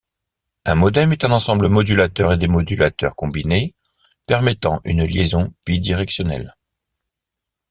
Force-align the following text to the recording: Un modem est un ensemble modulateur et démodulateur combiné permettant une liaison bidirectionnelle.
Un 0.65 0.73
modem 0.73 1.11
est 1.13 1.23
un 1.25 1.31
ensemble 1.31 1.67
modulateur 1.69 2.33
et 2.33 2.37
démodulateur 2.37 3.15
combiné 3.15 3.75
permettant 4.27 4.81
une 4.83 5.03
liaison 5.05 5.53
bidirectionnelle. 5.67 6.55